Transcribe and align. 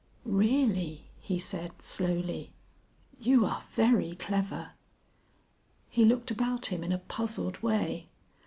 "Really," 0.25 1.11
he 1.19 1.37
said 1.37 1.79
slowly, 1.83 2.53
"you 3.19 3.45
are 3.45 3.61
very 3.73 4.15
clever." 4.15 4.71
He 5.91 6.05
looked 6.05 6.31
about 6.31 6.65
him 6.73 6.83
in 6.83 6.91
a 6.91 6.97
puzzled 6.97 7.61
way. 7.61 8.07